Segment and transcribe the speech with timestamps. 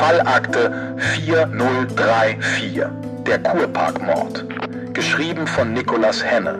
[0.00, 2.80] Fallakte 4034,
[3.26, 4.46] der Kurparkmord.
[4.94, 6.58] Geschrieben von Nicolas Henne.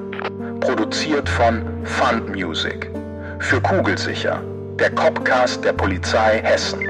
[0.60, 2.90] Produziert von Fund Music.
[3.38, 4.42] Für Kugelsicher,
[4.78, 6.86] der Copcast der Polizei Hessen.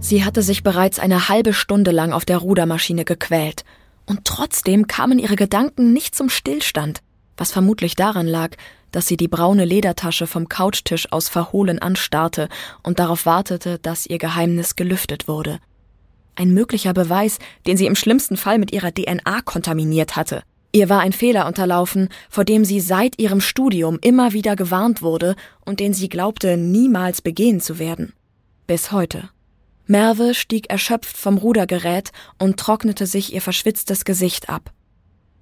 [0.00, 3.66] Sie hatte sich bereits eine halbe Stunde lang auf der Rudermaschine gequält.
[4.06, 7.00] Und trotzdem kamen ihre Gedanken nicht zum Stillstand,
[7.36, 8.52] was vermutlich daran lag,
[8.92, 12.48] dass sie die braune Ledertasche vom Couchtisch aus verhohlen anstarrte
[12.82, 15.58] und darauf wartete, dass ihr Geheimnis gelüftet wurde.
[16.34, 20.42] Ein möglicher Beweis, den sie im schlimmsten Fall mit ihrer DNA kontaminiert hatte.
[20.70, 25.34] Ihr war ein Fehler unterlaufen, vor dem sie seit ihrem Studium immer wieder gewarnt wurde
[25.64, 28.12] und den sie glaubte, niemals begehen zu werden.
[28.66, 29.30] Bis heute.
[29.86, 34.70] Merve stieg erschöpft vom Rudergerät und trocknete sich ihr verschwitztes Gesicht ab.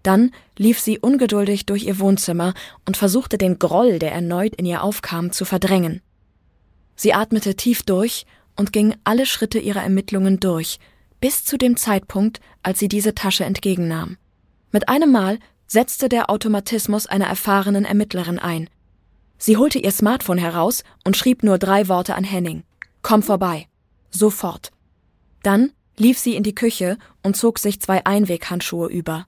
[0.07, 4.85] Dann lief sie ungeduldig durch ihr Wohnzimmer und versuchte den Groll, der erneut in ihr
[4.85, 6.01] aufkam, zu verdrängen.
[6.95, 8.25] Sie atmete tief durch
[8.55, 10.79] und ging alle Schritte ihrer Ermittlungen durch,
[11.21, 14.17] bis zu dem Zeitpunkt, als sie diese Tasche entgegennahm.
[14.71, 18.71] Mit einem Mal setzte der Automatismus einer erfahrenen Ermittlerin ein.
[19.39, 22.63] Sie holte ihr Smartphone heraus und schrieb nur drei Worte an Henning.
[23.03, 23.67] Komm vorbei.
[24.11, 24.71] Sofort.
[25.43, 29.27] Dann lief sie in die Küche und zog sich zwei Einweghandschuhe über.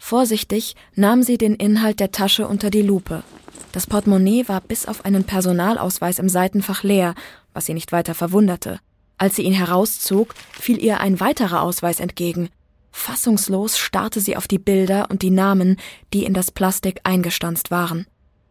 [0.00, 3.22] Vorsichtig nahm sie den Inhalt der Tasche unter die Lupe.
[3.70, 7.14] Das Portemonnaie war bis auf einen Personalausweis im Seitenfach leer,
[7.52, 8.80] was sie nicht weiter verwunderte.
[9.18, 12.48] Als sie ihn herauszog, fiel ihr ein weiterer Ausweis entgegen.
[12.90, 15.76] Fassungslos starrte sie auf die Bilder und die Namen,
[16.12, 18.06] die in das Plastik eingestanzt waren.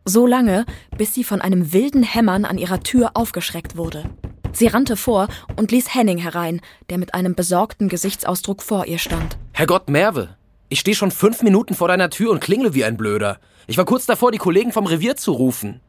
[0.05, 0.66] So lange,
[0.97, 4.09] bis sie von einem wilden Hämmern an ihrer Tür aufgeschreckt wurde.
[4.53, 5.27] Sie rannte vor
[5.58, 9.38] und ließ Henning herein, der mit einem besorgten Gesichtsausdruck vor ihr stand.
[9.52, 10.38] Herrgott, Merve,
[10.70, 13.39] ich stehe schon fünf Minuten vor deiner Tür und klingle wie ein Blöder.
[13.67, 15.81] Ich war kurz davor, die Kollegen vom Revier zu rufen.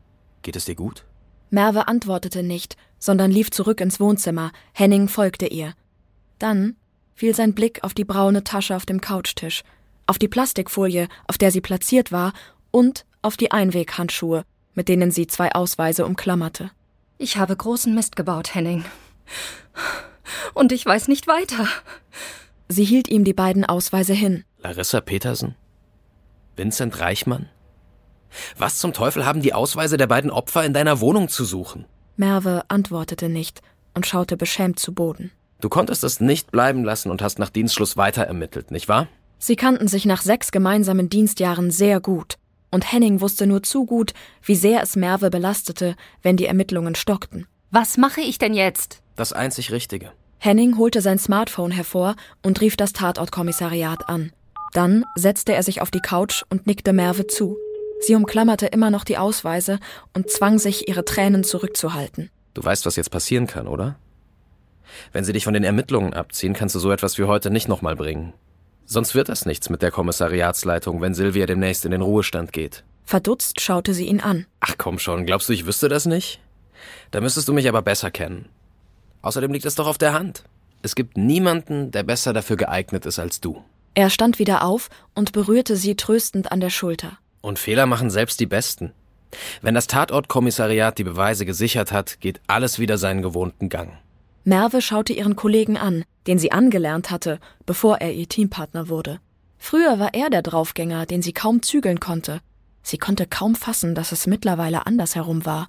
[0.43, 1.05] Geht es dir gut?
[1.51, 4.53] Merve antwortete nicht, sondern lief zurück ins Wohnzimmer.
[4.73, 5.75] Henning folgte ihr.
[6.39, 6.77] Dann
[7.15, 9.63] fiel sein Blick auf die braune Tasche auf dem Couchtisch,
[10.07, 12.33] auf die Plastikfolie, auf der sie platziert war,
[12.71, 14.45] und auf die Einweghandschuhe,
[14.75, 16.71] mit denen sie zwei Ausweise umklammerte.
[17.19, 18.85] Ich habe großen Mist gebaut, Henning.
[20.55, 21.69] Und ich weiß nicht weiter.
[22.73, 24.45] Sie hielt ihm die beiden Ausweise hin.
[24.63, 25.57] Larissa Petersen?
[26.55, 27.49] Vincent Reichmann?
[28.57, 31.85] Was zum Teufel haben die Ausweise der beiden Opfer in deiner Wohnung zu suchen?
[32.17, 33.61] Merve antwortete nicht
[33.95, 35.33] und schaute beschämt zu Boden.
[35.61, 39.09] Du konntest es nicht bleiben lassen und hast nach Dienstschluss weiter ermittelt, nicht wahr?
[39.41, 42.37] Sie kannten sich nach sechs gemeinsamen Dienstjahren sehr gut,
[42.71, 44.15] und Henning wusste nur zu gut,
[44.45, 47.49] wie sehr es Merve belastete, wenn die Ermittlungen stockten.
[47.73, 49.03] Was mache ich denn jetzt?
[49.17, 50.13] Das einzig Richtige.
[50.43, 54.33] Henning holte sein Smartphone hervor und rief das Tatortkommissariat an.
[54.73, 57.59] Dann setzte er sich auf die Couch und nickte Merve zu.
[58.01, 59.79] Sie umklammerte immer noch die Ausweise
[60.15, 62.31] und zwang sich, ihre Tränen zurückzuhalten.
[62.55, 63.99] Du weißt, was jetzt passieren kann, oder?
[65.13, 67.95] Wenn sie dich von den Ermittlungen abziehen, kannst du so etwas wie heute nicht nochmal
[67.95, 68.33] bringen.
[68.87, 72.83] Sonst wird das nichts mit der Kommissariatsleitung, wenn Silvia demnächst in den Ruhestand geht.
[73.05, 74.47] Verdutzt schaute sie ihn an.
[74.61, 76.41] Ach komm schon, glaubst du, ich wüsste das nicht?
[77.11, 78.49] Da müsstest du mich aber besser kennen.
[79.23, 80.45] Außerdem liegt es doch auf der Hand.
[80.83, 83.63] Es gibt niemanden, der besser dafür geeignet ist als du.
[83.95, 87.19] Er stand wieder auf und berührte sie tröstend an der Schulter.
[87.41, 88.93] Und Fehler machen selbst die Besten.
[89.63, 93.99] Wenn das Tatortkommissariat die Beweise gesichert hat, geht alles wieder seinen gewohnten Gang.
[94.45, 99.21] Merve schaute ihren Kollegen an, den sie angelernt hatte, bevor er ihr Teampartner wurde.
[99.59, 102.41] Früher war er der Draufgänger, den sie kaum zügeln konnte.
[102.83, 105.69] Sie konnte kaum fassen, dass es mittlerweile andersherum war.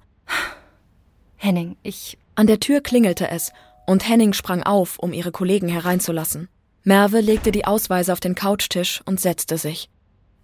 [1.36, 2.18] Henning, ich.
[2.34, 3.52] An der Tür klingelte es,
[3.86, 6.48] und Henning sprang auf, um ihre Kollegen hereinzulassen.
[6.84, 9.88] Merve legte die Ausweise auf den Couchtisch und setzte sich.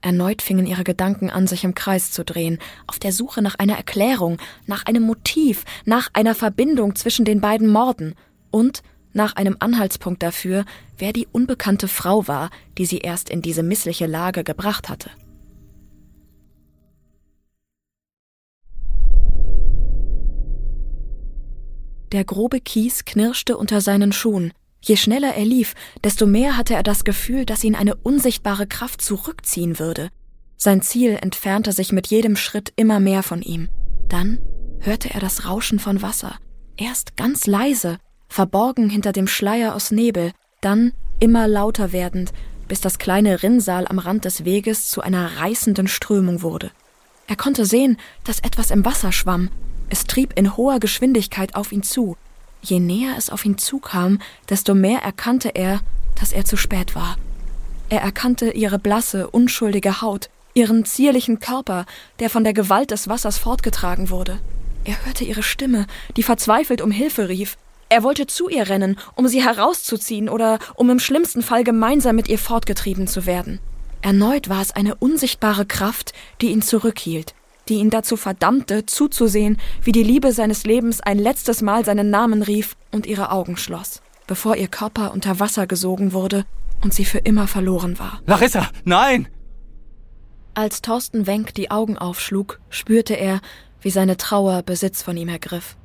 [0.00, 3.76] Erneut fingen ihre Gedanken an, sich im Kreis zu drehen, auf der Suche nach einer
[3.76, 8.14] Erklärung, nach einem Motiv, nach einer Verbindung zwischen den beiden Morden
[8.50, 8.82] und
[9.12, 10.64] nach einem Anhaltspunkt dafür,
[10.98, 15.10] wer die unbekannte Frau war, die sie erst in diese missliche Lage gebracht hatte.
[22.12, 25.74] Der grobe Kies knirschte unter seinen Schuhen, Je schneller er lief,
[26.04, 30.08] desto mehr hatte er das Gefühl, dass ihn eine unsichtbare Kraft zurückziehen würde.
[30.56, 33.68] Sein Ziel entfernte sich mit jedem Schritt immer mehr von ihm.
[34.08, 34.38] Dann
[34.80, 36.38] hörte er das Rauschen von Wasser.
[36.76, 42.32] Erst ganz leise, verborgen hinter dem Schleier aus Nebel, dann immer lauter werdend,
[42.68, 46.70] bis das kleine Rinnsal am Rand des Weges zu einer reißenden Strömung wurde.
[47.26, 49.50] Er konnte sehen, dass etwas im Wasser schwamm.
[49.90, 52.16] Es trieb in hoher Geschwindigkeit auf ihn zu.
[52.62, 55.80] Je näher es auf ihn zukam, desto mehr erkannte er,
[56.20, 57.16] dass er zu spät war.
[57.88, 61.86] Er erkannte ihre blasse, unschuldige Haut, ihren zierlichen Körper,
[62.18, 64.40] der von der Gewalt des Wassers fortgetragen wurde.
[64.84, 65.86] Er hörte ihre Stimme,
[66.16, 67.56] die verzweifelt um Hilfe rief.
[67.88, 72.28] Er wollte zu ihr rennen, um sie herauszuziehen oder um im schlimmsten Fall gemeinsam mit
[72.28, 73.60] ihr fortgetrieben zu werden.
[74.02, 77.34] Erneut war es eine unsichtbare Kraft, die ihn zurückhielt,
[77.68, 82.42] die ihn dazu verdammte, zuzusehen, wie die Liebe seines Lebens ein letztes Mal seinen Namen
[82.42, 86.44] rief und ihre Augen schloss, bevor ihr Körper unter Wasser gesogen wurde
[86.82, 88.20] und sie für immer verloren war.
[88.26, 89.28] Larissa, nein!
[90.54, 93.40] Als Thorsten Wenk die Augen aufschlug, spürte er,
[93.80, 95.76] wie seine Trauer Besitz von ihm ergriff.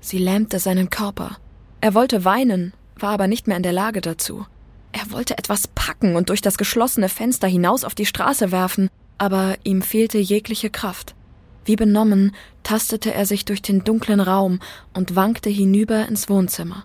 [0.00, 1.36] Sie lähmte seinen Körper.
[1.80, 4.46] Er wollte weinen, war aber nicht mehr in der Lage dazu.
[4.92, 8.88] Er wollte etwas packen und durch das geschlossene Fenster hinaus auf die Straße werfen,
[9.18, 11.14] aber ihm fehlte jegliche Kraft.
[11.64, 14.60] Wie benommen tastete er sich durch den dunklen Raum
[14.94, 16.84] und wankte hinüber ins Wohnzimmer.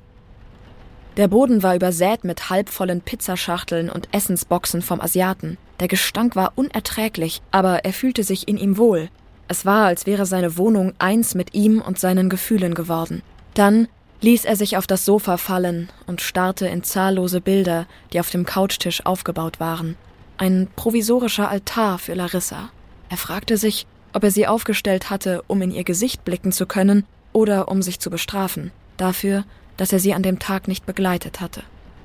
[1.18, 5.57] Der Boden war übersät mit halbvollen Pizzaschachteln und Essensboxen vom Asiaten.
[5.79, 9.09] Der Gestank war unerträglich, aber er fühlte sich in ihm wohl.
[9.47, 13.24] Es war, als wäre seine Wohnung eins mit ihm und seinen Gefühlen geworden.
[13.56, 13.88] Dann
[14.21, 18.45] ließ er sich auf das Sofa fallen und starrte in zahllose Bilder, die auf dem
[18.45, 19.95] Couchtisch aufgebaut waren.
[20.38, 22.69] Ein provisorischer Altar für Larissa.
[23.09, 27.05] Er fragte sich, ob er sie aufgestellt hatte, um in ihr Gesicht blicken zu können
[27.33, 29.45] oder um sich zu bestrafen, dafür,
[29.77, 31.61] dass er sie an dem Tag nicht begleitet hatte.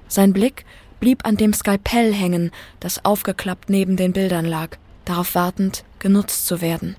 [0.08, 0.66] Sein Blick
[1.00, 2.50] blieb an dem Skalpell hängen,
[2.80, 4.76] das aufgeklappt neben den Bildern lag,
[5.06, 6.96] darauf wartend, genutzt zu werden.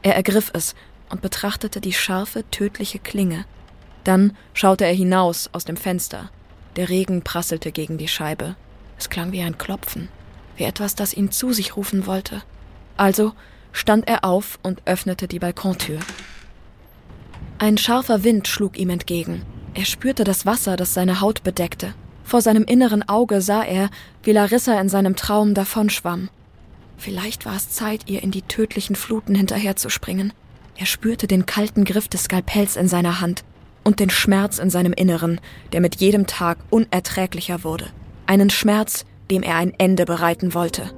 [0.00, 0.74] Er ergriff es
[1.10, 3.44] und betrachtete die scharfe, tödliche Klinge.
[4.02, 6.30] Dann schaute er hinaus aus dem Fenster.
[6.76, 8.56] Der Regen prasselte gegen die Scheibe.
[8.98, 10.08] Es klang wie ein Klopfen,
[10.56, 12.42] wie etwas, das ihn zu sich rufen wollte.
[12.96, 13.34] Also
[13.74, 15.98] stand er auf und öffnete die Balkontür.
[17.58, 19.42] Ein scharfer Wind schlug ihm entgegen.
[19.74, 21.94] Er spürte das Wasser, das seine Haut bedeckte.
[22.22, 23.90] Vor seinem inneren Auge sah er,
[24.22, 26.30] wie Larissa in seinem Traum davonschwamm.
[26.96, 30.32] Vielleicht war es Zeit, ihr in die tödlichen Fluten hinterherzuspringen.
[30.76, 33.44] Er spürte den kalten Griff des Skalpells in seiner Hand
[33.82, 35.40] und den Schmerz in seinem Inneren,
[35.72, 37.86] der mit jedem Tag unerträglicher wurde.
[38.26, 40.92] Einen Schmerz, dem er ein Ende bereiten wollte.